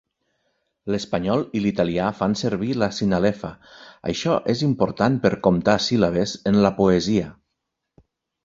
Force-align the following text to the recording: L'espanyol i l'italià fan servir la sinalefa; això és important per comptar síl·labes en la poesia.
L'espanyol 0.93 1.43
i 1.59 1.61
l'italià 1.65 2.07
fan 2.21 2.33
servir 2.41 2.71
la 2.83 2.89
sinalefa; 3.01 3.51
això 4.13 4.39
és 4.55 4.65
important 4.71 5.21
per 5.27 5.33
comptar 5.49 5.79
síl·labes 5.91 6.35
en 6.55 6.59
la 6.69 6.73
poesia. 6.81 7.31